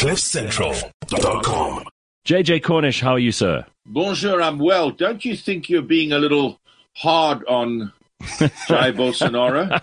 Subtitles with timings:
[0.00, 1.84] CliffCentral.com.
[2.26, 3.66] JJ Cornish, how are you, sir?
[3.84, 4.90] Bonjour, I'm well.
[4.90, 6.58] Don't you think you're being a little
[6.96, 9.78] hard on Jair Bolsonaro?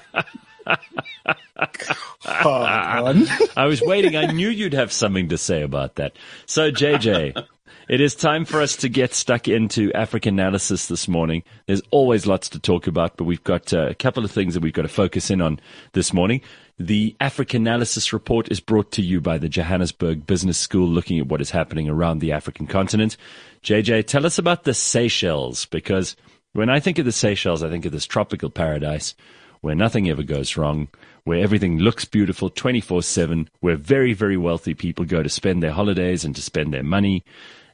[2.25, 4.15] I was waiting.
[4.15, 6.13] I knew you'd have something to say about that.
[6.47, 7.45] So, JJ,
[7.89, 11.43] it is time for us to get stuck into African analysis this morning.
[11.67, 14.59] There's always lots to talk about, but we've got uh, a couple of things that
[14.61, 15.59] we've got to focus in on
[15.93, 16.41] this morning.
[16.77, 21.27] The African Analysis Report is brought to you by the Johannesburg Business School, looking at
[21.27, 23.15] what is happening around the African continent.
[23.63, 26.15] JJ, tell us about the Seychelles, because
[26.53, 29.15] when I think of the Seychelles, I think of this tropical paradise
[29.61, 30.87] where nothing ever goes wrong,
[31.23, 35.71] where everything looks beautiful 24 7, where very, very wealthy people go to spend their
[35.71, 37.23] holidays and to spend their money,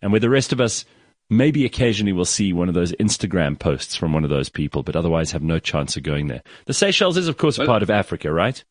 [0.03, 0.85] and where the rest of us
[1.29, 4.95] maybe occasionally will see one of those Instagram posts from one of those people, but
[4.95, 6.43] otherwise have no chance of going there.
[6.65, 8.61] The Seychelles is, of course, a part of Africa, right?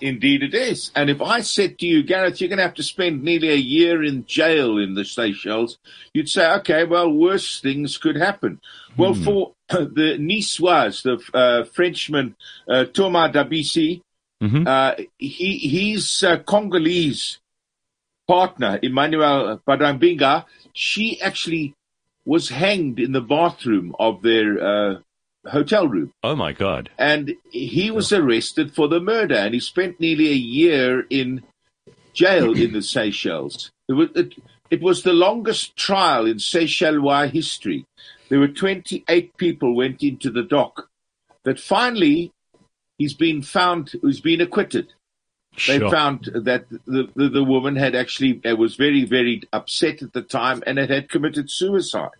[0.00, 0.92] Indeed, it is.
[0.94, 3.56] And if I said to you, Gareth, you're going to have to spend nearly a
[3.56, 5.78] year in jail in the Seychelles,
[6.14, 8.60] you'd say, okay, well, worse things could happen.
[8.94, 9.02] Hmm.
[9.02, 12.36] Well, for the Niçois, the uh, Frenchman
[12.68, 14.02] uh, Thomas Dabisi,
[14.42, 14.66] mm-hmm.
[14.66, 17.38] uh, he, he's uh, Congolese
[18.26, 21.74] partner, Emmanuel Badambinga, she actually
[22.24, 24.98] was hanged in the bathroom of their uh,
[25.48, 26.12] hotel room.
[26.22, 26.90] Oh my God.
[26.98, 31.42] And he was arrested for the murder and he spent nearly a year in
[32.12, 33.70] jail in the Seychelles.
[33.88, 34.34] It was, it,
[34.70, 37.86] it was the longest trial in Seychellois history.
[38.28, 40.88] There were 28 people went into the dock.
[41.44, 42.32] But finally,
[42.98, 44.92] he's been found, he's been acquitted.
[45.66, 45.90] They sure.
[45.90, 50.62] found that the, the, the woman had actually, was very, very upset at the time
[50.66, 52.10] and had, had committed suicide.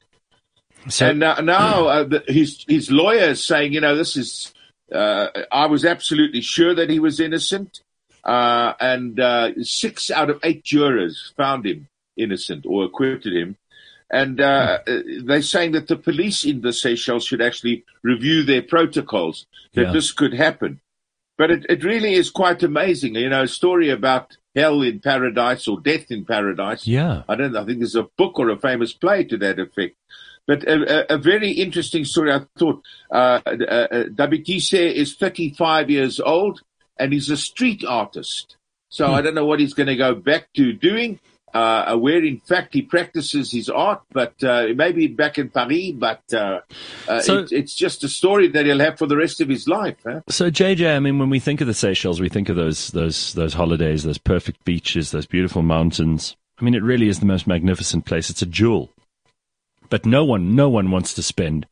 [0.89, 4.53] So, and now, now uh, the, his his lawyer is saying, you know, this is.
[4.93, 7.81] Uh, I was absolutely sure that he was innocent,
[8.23, 13.57] uh, and uh, six out of eight jurors found him innocent or acquitted him.
[14.09, 15.27] And uh, hmm.
[15.27, 19.93] they're saying that the police in the Seychelles should actually review their protocols that yeah.
[19.93, 20.81] this could happen.
[21.39, 25.69] But it, it really is quite amazing, you know, a story about hell in paradise
[25.69, 26.87] or death in paradise.
[26.87, 27.23] Yeah.
[27.29, 27.63] I don't know.
[27.63, 29.97] I think there's a book or a famous play to that effect.
[30.47, 32.83] But a, a, very interesting story, I thought.
[33.11, 36.63] Uh, uh, uh Dabitise is 35 years old
[36.99, 38.57] and he's a street artist.
[38.89, 39.15] So hmm.
[39.15, 41.19] I don't know what he's going to go back to doing,
[41.55, 45.93] uh, where in fact he practices his art, but uh, maybe back in Paris.
[45.93, 46.61] But uh,
[47.09, 49.67] uh so, it, it's just a story that he'll have for the rest of his
[49.67, 49.97] life.
[50.05, 50.21] Huh?
[50.29, 53.33] So JJ, I mean, when we think of the Seychelles, we think of those those
[53.35, 56.37] those holidays, those perfect beaches, those beautiful mountains.
[56.59, 58.31] I mean, it really is the most magnificent place.
[58.31, 58.91] It's a jewel.
[59.89, 61.67] But no one, no one wants to spend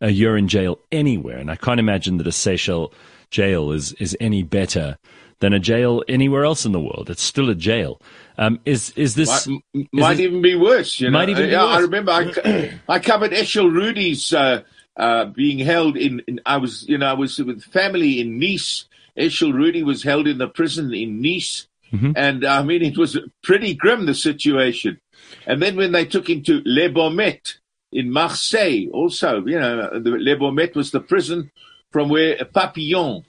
[0.00, 1.38] a year in jail anywhere.
[1.38, 2.92] And I can't imagine that a Seychelles
[3.30, 4.96] jail is, is any better
[5.40, 7.08] than a jail anywhere else in the world.
[7.10, 8.00] It's still a jail.
[8.36, 11.00] Um, is is this might, is might even be worse?
[11.00, 11.18] You know?
[11.18, 11.76] Might even be yeah, worse.
[11.76, 14.62] I remember I, I covered Eshel Rudy's uh,
[14.96, 18.86] uh, being held in, in, I was you know I was with family in Nice.
[19.16, 22.12] Eshel Rudy was held in the prison in Nice, mm-hmm.
[22.14, 25.00] and I mean it was pretty grim the situation.
[25.46, 27.58] And then when they took him to Le Baumettes
[27.92, 31.50] in Marseille, also, you know, the Les Baumettes was the prison
[31.90, 33.24] from where Papillon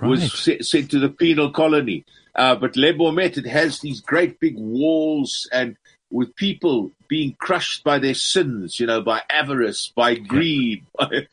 [0.00, 0.08] right.
[0.08, 2.04] was sent to the penal colony.
[2.34, 5.76] Uh, but Le Baumettes, it has these great big walls and
[6.10, 11.26] with people being crushed by their sins, you know, by avarice, by greed, by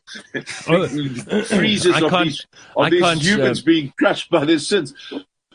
[0.68, 0.86] oh,
[1.44, 4.94] freezes of these, of these humans uh, being crushed by their sins.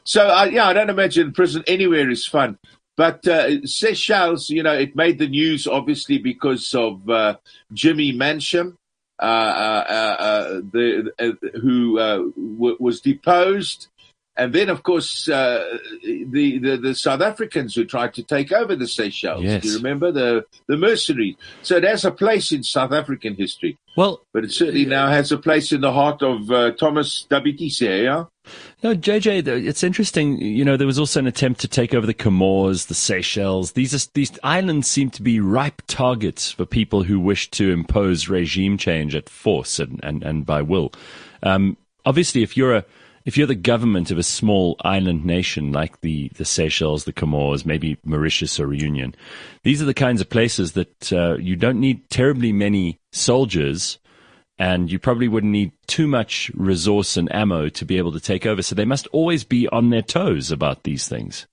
[0.04, 2.58] So, uh, yeah, I don't imagine prison anywhere is fun.
[2.96, 7.38] But uh, Seychelles, you know, it made the news obviously because of uh,
[7.72, 8.76] Jimmy Mancham,
[9.22, 13.88] Uh, uh, uh, the, uh, who w- was deposed.
[14.38, 15.82] And then, of course, the,
[16.30, 19.44] the, the South Africans who tried to take over the Seychelles.
[19.44, 19.64] Yes.
[19.64, 21.36] Do you remember the the mercenaries?
[21.62, 23.78] So it has a place in South African history.
[23.98, 26.48] Well, but it certainly now has a place in the heart of
[26.78, 27.82] Thomas Dabitise.
[27.82, 28.26] Yeah.
[28.82, 30.40] No, JJ, it's interesting.
[30.40, 33.74] You know, there was also an attempt to take over the Comores, the Seychelles.
[33.74, 38.30] These are, these islands seem to be ripe targets for people who wish to impose
[38.30, 40.94] regime change at force and, and, and by will.
[41.44, 41.76] Um,
[42.06, 42.86] obviously, if you're a
[43.26, 47.66] if you're the government of a small island nation like the, the Seychelles, the Comores,
[47.66, 49.14] maybe Mauritius or Reunion,
[49.64, 54.00] these are the kinds of places that uh, you don't need terribly many soldiers
[54.60, 58.46] and you probably wouldn't need too much resource and ammo to be able to take
[58.46, 58.62] over.
[58.62, 61.48] So they must always be on their toes about these things.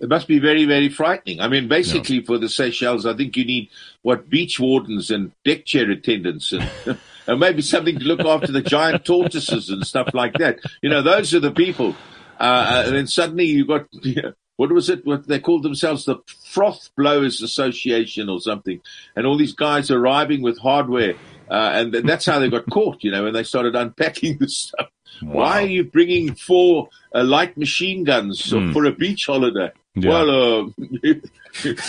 [0.00, 1.40] It must be very, very frightening.
[1.40, 3.70] I mean, basically, for the Seychelles, I think you need
[4.02, 6.68] what beach wardens and deck chair attendants and,
[7.26, 10.58] and maybe something to look after the giant tortoises and stuff like that.
[10.82, 11.94] You know, those are the people.
[12.38, 15.04] Uh, and then suddenly you've got you know, what was it?
[15.04, 16.16] What they called themselves the
[16.52, 18.80] Froth Blowers Association or something,
[19.14, 21.14] and all these guys arriving with hardware,
[21.50, 23.02] uh, and that's how they got caught.
[23.02, 24.88] You know, when they started unpacking the stuff.
[25.22, 25.32] Wow.
[25.32, 28.72] Why are you bringing four uh, light machine guns mm.
[28.72, 29.72] for a beach holiday?
[29.94, 30.10] Yeah.
[30.10, 30.70] Well, uh,
[31.02, 31.22] you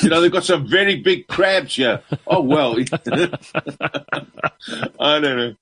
[0.04, 2.02] know, they've got some very big crabs here.
[2.26, 2.78] Oh, well.
[4.98, 5.56] I don't know.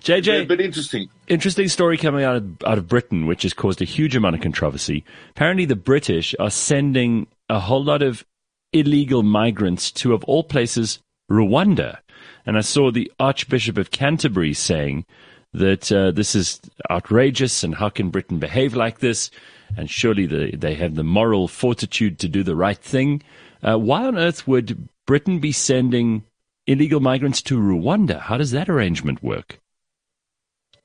[0.00, 0.46] JJ.
[0.46, 1.08] but interesting.
[1.26, 4.40] Interesting story coming out of, out of Britain, which has caused a huge amount of
[4.40, 5.04] controversy.
[5.30, 8.24] Apparently, the British are sending a whole lot of
[8.72, 11.98] illegal migrants to, of all places, Rwanda.
[12.46, 15.04] And I saw the Archbishop of Canterbury saying
[15.52, 16.60] that uh, this is
[16.90, 19.30] outrageous and how can Britain behave like this?
[19.76, 23.22] And surely the, they have the moral fortitude to do the right thing.
[23.62, 26.24] Uh, why on earth would Britain be sending
[26.66, 28.20] illegal migrants to Rwanda?
[28.20, 29.58] How does that arrangement work?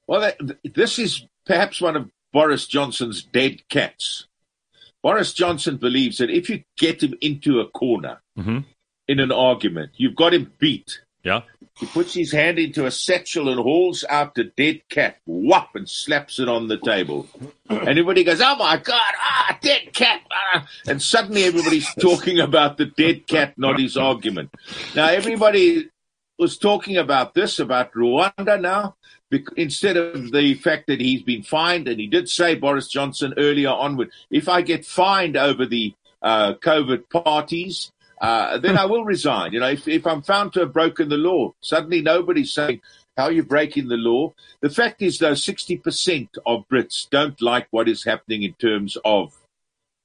[0.08, 0.32] Well,
[0.64, 4.28] this is perhaps one of Boris Johnson's dead cats.
[5.02, 8.60] Boris Johnson believes that if you get him into a corner mm-hmm.
[9.08, 11.02] in an argument, you've got him beat.
[11.26, 11.42] Yeah.
[11.78, 15.90] He puts his hand into a satchel and hauls out the dead cat, whop, and
[15.90, 17.28] slaps it on the table.
[17.68, 20.22] And everybody goes, oh my God, ah, dead cat.
[20.32, 20.68] Ah.
[20.88, 24.52] And suddenly everybody's talking about the dead cat, not his argument.
[24.96, 25.90] Now, everybody
[26.38, 28.96] was talking about this, about Rwanda now,
[29.58, 31.88] instead of the fact that he's been fined.
[31.88, 36.54] And he did say, Boris Johnson, earlier onward, if I get fined over the uh,
[36.54, 37.92] COVID parties,
[38.22, 39.54] uh, then I will resign.
[39.54, 42.82] You know, if, if I'm found to have broken the law, suddenly nobody's saying,
[43.18, 44.34] how are you breaking the law?
[44.62, 49.34] The fact is, though, 60% of Brits don't like what is happening in terms of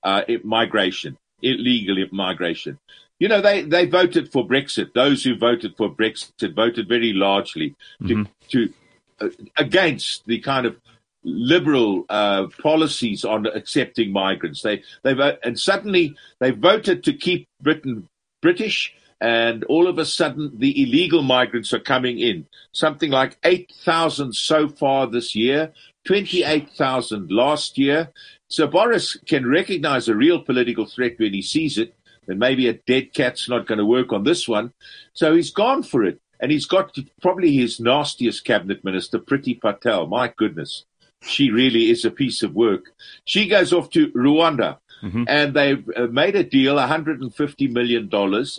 [0.02, 2.78] uh, migration, illegal migration.
[3.18, 4.94] You know, they, they voted for Brexit.
[4.94, 7.74] Those who voted for Brexit voted very largely
[8.06, 8.32] to, mm-hmm.
[8.48, 8.72] to
[9.20, 9.28] uh,
[9.58, 10.76] against the kind of
[11.22, 14.62] liberal uh, policies on accepting migrants.
[14.62, 18.08] They they and suddenly they voted to keep Britain
[18.40, 22.46] British, and all of a sudden the illegal migrants are coming in.
[22.72, 25.72] Something like eight thousand so far this year,
[26.04, 28.10] twenty eight thousand last year.
[28.48, 31.94] So Boris can recognize a real political threat when he sees it.
[32.26, 34.72] And maybe a dead cat's not going to work on this one.
[35.14, 36.20] So he's gone for it.
[36.38, 40.06] And he's got probably his nastiest cabinet minister, Priti Patel.
[40.06, 40.84] My goodness
[41.22, 42.92] she really is a piece of work.
[43.24, 44.78] She goes off to Rwanda.
[45.02, 45.24] Mm-hmm.
[45.28, 48.10] And they've uh, made a deal, $150 million,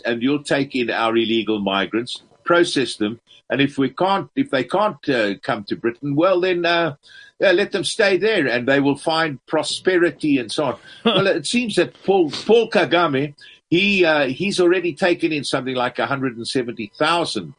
[0.04, 3.20] and you'll take in our illegal migrants, process them,
[3.52, 6.96] and if we can't, if they can't uh, come to Britain, well then uh,
[7.38, 10.78] let them stay there, and they will find prosperity and so on.
[11.04, 13.34] well, it seems that Paul, Paul Kagame,
[13.68, 17.54] he uh, he's already taken in something like 170,000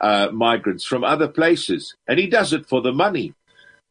[0.00, 3.32] uh, migrants from other places, and he does it for the money.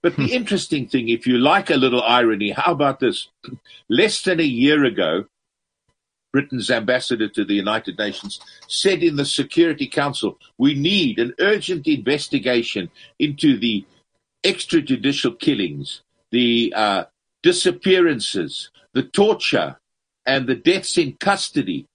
[0.05, 0.33] But the hmm.
[0.33, 3.27] interesting thing, if you like a little irony, how about this?
[3.89, 5.25] Less than a year ago,
[6.31, 11.87] Britain's ambassador to the United Nations said in the Security Council, we need an urgent
[11.87, 13.83] investigation into the
[14.43, 17.05] extrajudicial killings, the uh,
[17.41, 19.79] disappearances, the torture,
[20.27, 21.87] and the deaths in custody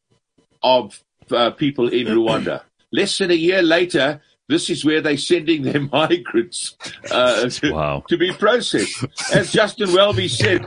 [0.64, 2.62] of uh, people in Rwanda.
[2.90, 6.76] Less than a year later, this is where they're sending their migrants
[7.10, 8.04] uh, to, wow.
[8.08, 9.04] to, be processed.
[9.32, 10.66] As Justin Welby said,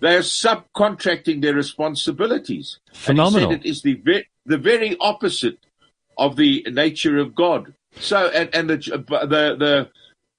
[0.00, 2.78] they are subcontracting their responsibilities.
[2.92, 3.50] Phenomenal.
[3.50, 5.58] And he said it is the, ve- the very opposite
[6.16, 7.74] of the nature of God.
[7.98, 9.90] So, and, and the, the, the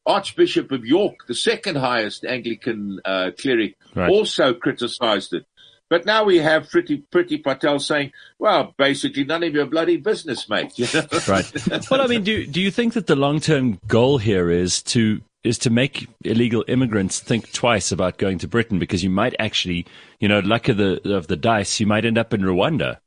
[0.06, 4.10] Archbishop of York, the second highest Anglican uh, cleric, right.
[4.10, 5.46] also criticized it.
[5.90, 10.50] But now we have Pretty Priti Patel saying, well, basically none of your bloody business,
[10.50, 10.78] mate.
[10.80, 11.06] You know?
[11.28, 11.52] right.
[11.92, 15.22] Well, I mean, do, do you think that the long term goal here is to
[15.44, 19.86] is to make illegal immigrants think twice about going to Britain because you might actually,
[20.20, 22.98] you know, luck of the of the dice, you might end up in Rwanda.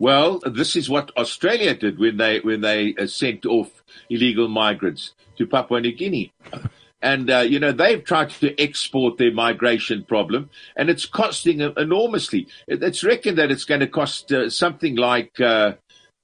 [0.00, 5.12] Well, this is what Australia did when they when they uh, sent off illegal migrants
[5.36, 6.32] to Papua New Guinea.
[7.02, 12.46] And, uh, you know, they've tried to export their migration problem and it's costing enormously.
[12.68, 15.72] It's reckoned that it's going to cost uh, something like uh,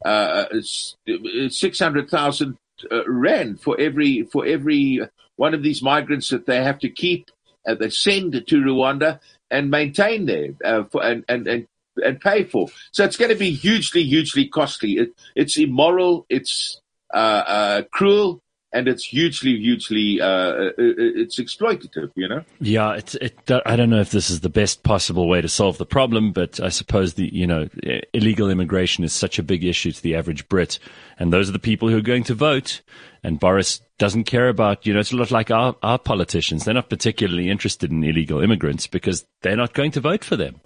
[0.05, 2.59] uh 600,000
[2.91, 5.01] uh, rand for every, for every
[5.37, 7.31] one of these migrants that they have to keep,
[7.67, 10.53] uh, they send to Rwanda and maintain there
[10.91, 11.67] for, and, and, and
[12.05, 12.69] and pay for.
[12.93, 14.99] So it's going to be hugely, hugely costly.
[14.99, 16.27] It, it's immoral.
[16.29, 16.81] It's
[17.13, 18.43] uh, uh, cruel
[18.77, 22.45] and it's hugely, hugely, uh, uh, uh, it's exploitative, you know?
[22.61, 25.79] Yeah, it's, it, I don't know if this is the best possible way to solve
[25.79, 27.69] the problem, but I suppose the, you know,
[28.13, 30.79] illegal immigration is such a big issue to the average Brit.
[31.19, 32.83] And those are the people who are going to vote.
[33.23, 36.65] And Boris doesn't care about, you know, it's a lot like our, our politicians.
[36.65, 40.61] They're not particularly interested in illegal immigrants because they're not going to vote for them.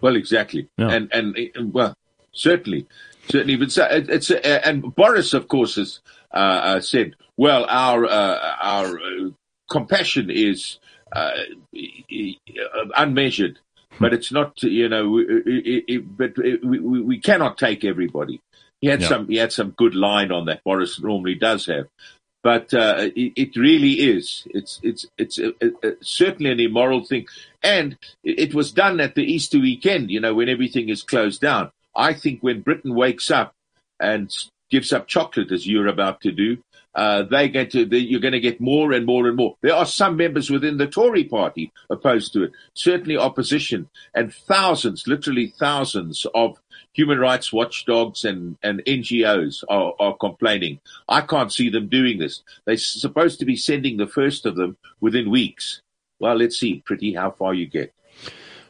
[0.00, 0.90] Well, exactly, yeah.
[0.90, 1.96] and and well,
[2.30, 2.86] certainly,
[3.28, 3.56] certainly.
[3.56, 6.00] But it's uh, and Boris, of course, has
[6.32, 8.98] uh, uh, said, well, our uh, our
[9.70, 10.78] compassion is
[12.96, 13.58] unmeasured,
[14.00, 18.40] but it's not, you know, it, it, but we, we cannot take everybody.
[18.80, 20.62] He had some he had some good line on that.
[20.62, 21.86] Boris normally does have,
[22.44, 24.46] but uh, it, it, really is.
[24.50, 27.26] It's it's it's a, a, certainly an immoral thing,
[27.62, 30.12] and it, was done at the Easter weekend.
[30.12, 31.72] You know, when everything is closed down.
[31.98, 33.54] I think when Britain wakes up
[34.00, 34.34] and
[34.70, 36.58] gives up chocolate, as you're about to do,
[36.94, 39.56] uh, they get to they, you're going to get more and more and more.
[39.60, 45.06] There are some members within the Tory party opposed to it, certainly opposition, and thousands,
[45.06, 46.58] literally thousands of
[46.92, 50.80] human rights watchdogs and, and NGOs are, are complaining.
[51.08, 52.42] I can't see them doing this.
[52.64, 55.80] They're supposed to be sending the first of them within weeks.
[56.20, 57.92] Well, let's see, pretty, how far you get.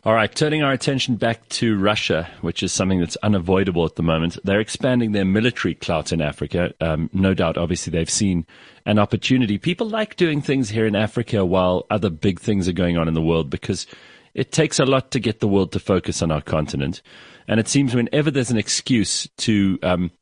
[0.05, 4.03] All right, turning our attention back to Russia, which is something that's unavoidable at the
[4.03, 4.39] moment.
[4.45, 6.73] They're expanding their military clout in Africa.
[6.81, 8.47] Um, no doubt, obviously, they've seen
[8.87, 9.59] an opportunity.
[9.59, 13.15] People like doing things here in Africa while other big things are going on in
[13.15, 13.89] the world because
[14.35, 17.03] it takes a lot to get the world to focus on our continent.
[17.49, 20.13] And it seems whenever there's an excuse to um,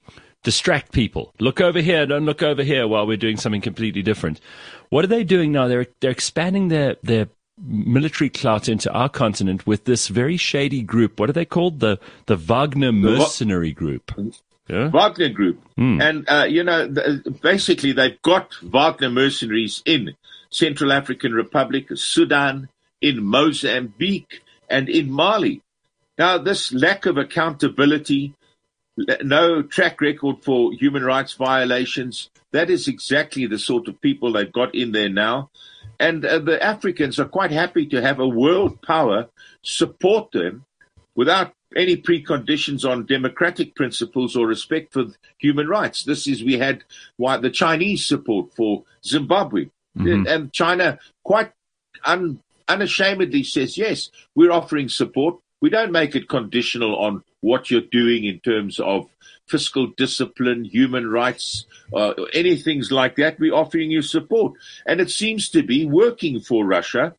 [0.42, 4.40] distract people, look over here, don't look over here while we're doing something completely different.
[4.88, 5.68] What are they doing now?
[5.68, 7.28] They're they're expanding their their
[7.59, 11.19] military clout into our continent with this very shady group.
[11.19, 11.81] What are they called?
[11.81, 14.13] The the Wagner mercenary group.
[14.69, 14.89] Yeah?
[14.89, 15.63] Wagner Group.
[15.79, 16.03] Mm.
[16.03, 16.93] And, uh, you know,
[17.41, 20.15] basically they've got Wagner mercenaries in
[20.51, 22.69] Central African Republic, Sudan,
[23.01, 25.63] in Mozambique, and in Mali.
[26.19, 28.35] Now, this lack of accountability,
[29.23, 34.53] no track record for human rights violations, that is exactly the sort of people they've
[34.53, 35.51] got in there now.
[35.99, 39.29] And uh, the Africans are quite happy to have a world power
[39.62, 40.65] support them
[41.15, 45.07] without any preconditions on democratic principles or respect for
[45.38, 46.05] human rights.
[46.05, 46.85] This is, we had
[47.17, 49.71] why the Chinese support for Zimbabwe.
[49.97, 50.26] Mm-hmm.
[50.26, 51.53] And China quite
[52.05, 57.81] un, unashamedly says, yes, we're offering support, we don't make it conditional on what you're
[57.81, 59.09] doing in terms of
[59.47, 63.38] fiscal discipline, human rights, uh, anything like that.
[63.38, 64.55] We're offering you support.
[64.87, 67.14] And it seems to be working for Russia.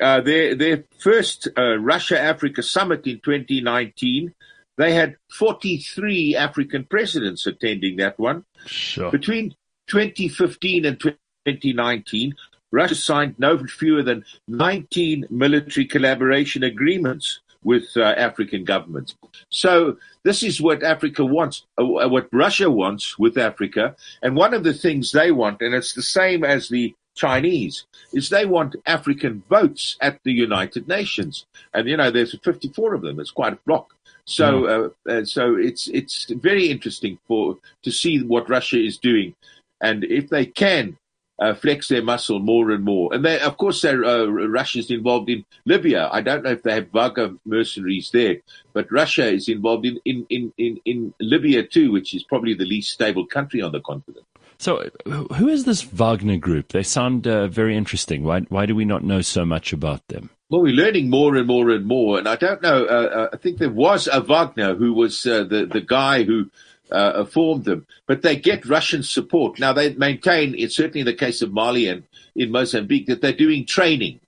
[0.00, 4.34] Uh, their, their first uh, Russia Africa summit in 2019,
[4.76, 8.44] they had 43 African presidents attending that one.
[8.66, 9.10] Sure.
[9.10, 9.54] Between
[9.88, 12.34] 2015 and 2019,
[12.72, 19.14] Russia signed no fewer than 19 military collaboration agreements with uh, African governments.
[19.48, 23.96] So this is what Africa wants, uh, what Russia wants with Africa.
[24.22, 28.28] And one of the things they want, and it's the same as the Chinese, is
[28.28, 31.46] they want African votes at the United Nations.
[31.72, 33.18] And, you know, there's 54 of them.
[33.18, 33.94] It's quite a block.
[34.26, 34.92] So, mm.
[35.06, 39.34] uh, uh, so it's, it's very interesting for, to see what Russia is doing.
[39.80, 40.96] And if they can
[41.38, 43.12] uh, flex their muscle more and more.
[43.12, 43.96] And they, of course, uh,
[44.30, 46.08] Russia's involved in Libya.
[46.12, 48.36] I don't know if they have Wagner mercenaries there,
[48.72, 52.64] but Russia is involved in, in, in, in, in Libya too, which is probably the
[52.64, 54.26] least stable country on the continent.
[54.58, 56.68] So, who is this Wagner group?
[56.68, 58.22] They sound uh, very interesting.
[58.22, 60.30] Why, why do we not know so much about them?
[60.48, 62.18] Well, we're learning more and more and more.
[62.18, 62.84] And I don't know.
[62.84, 66.50] Uh, uh I think there was a Wagner who was uh, the the guy who
[66.90, 69.58] uh, formed them, but they get Russian support.
[69.58, 72.04] Now they maintain, it's certainly in the case of Mali and
[72.36, 74.20] in Mozambique, that they're doing training,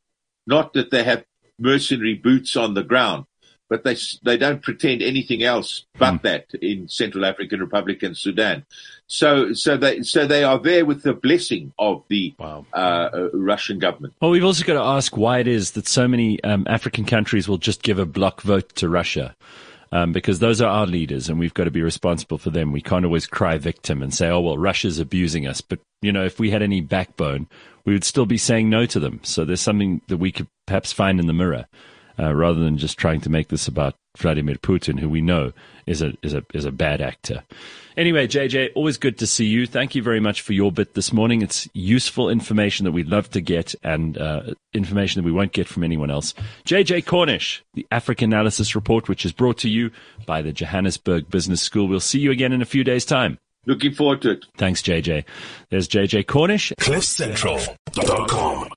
[0.46, 1.24] not that they have
[1.58, 3.26] mercenary boots on the ground.
[3.68, 6.22] But they they don't pretend anything else but mm.
[6.22, 8.64] that in Central African Republic and Sudan.
[9.08, 12.64] So so they so they are there with the blessing of the wow.
[12.72, 12.76] uh,
[13.12, 14.14] uh, Russian government.
[14.22, 17.48] Well, we've also got to ask why it is that so many um, African countries
[17.48, 19.34] will just give a block vote to Russia
[19.96, 22.70] um, because those are our leaders and we've got to be responsible for them.
[22.70, 25.62] We can't always cry victim and say, oh, well, Russia's abusing us.
[25.62, 27.48] But, you know, if we had any backbone,
[27.86, 29.20] we would still be saying no to them.
[29.22, 31.64] So there's something that we could perhaps find in the mirror
[32.18, 35.52] uh, rather than just trying to make this about Vladimir Putin, who we know
[35.86, 37.44] is a, is a, is a bad actor.
[37.96, 39.66] Anyway, JJ, always good to see you.
[39.66, 41.40] Thank you very much for your bit this morning.
[41.42, 45.66] It's useful information that we'd love to get and uh, information that we won't get
[45.66, 46.34] from anyone else.
[46.66, 49.90] JJ Cornish, the Africa Analysis Report, which is brought to you
[50.26, 51.88] by the Johannesburg Business School.
[51.88, 53.38] We'll see you again in a few days' time.
[53.64, 54.44] Looking forward to it.
[54.56, 55.24] Thanks, JJ.
[55.70, 56.72] There's JJ Cornish.
[56.78, 58.68] CliffCentral.com